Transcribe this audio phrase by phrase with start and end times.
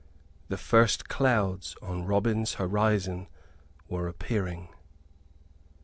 [0.47, 3.27] The first clouds on Robin's horizon
[3.87, 4.69] were appearing.